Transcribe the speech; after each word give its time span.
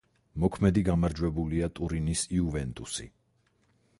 მოქმედი 0.43 0.83
გამარჯვებულია 0.87 1.69
ტურინის 1.79 2.25
„იუვენტუსი“. 2.39 3.09